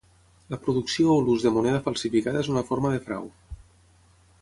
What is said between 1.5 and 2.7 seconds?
moneda falsificada és una